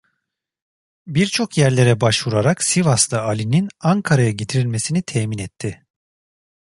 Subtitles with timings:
[1.07, 5.85] Birçok yerlere başvurarak Sıvaslı Ali'nin Ankara'ya getirilmesini temin etti.